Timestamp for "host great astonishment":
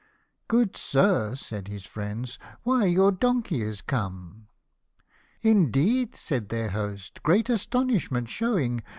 6.71-8.27